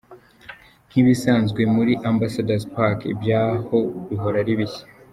Nk’ibisanzwe 0.87 1.61
muri 1.75 1.93
Ambassador’s 2.11 2.65
Park 2.75 2.99
ibyaho 3.13 3.77
bihora 4.09 4.37
ari 4.43 4.53
bishya. 4.59 4.85